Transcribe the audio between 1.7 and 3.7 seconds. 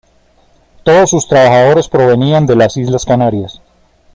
provenían de las islas Canarias.